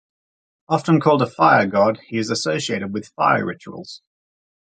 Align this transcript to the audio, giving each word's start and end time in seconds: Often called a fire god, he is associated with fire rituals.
Often 0.67 0.99
called 1.01 1.21
a 1.21 1.27
fire 1.27 1.67
god, 1.67 1.99
he 2.07 2.17
is 2.17 2.31
associated 2.31 2.91
with 2.91 3.13
fire 3.15 3.45
rituals. 3.45 4.01